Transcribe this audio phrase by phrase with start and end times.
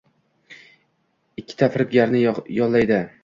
[1.43, 2.25] ikkita firibgarni
[2.61, 3.01] yollaydi